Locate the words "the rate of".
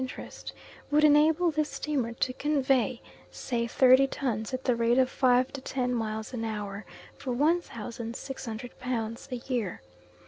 4.63-5.07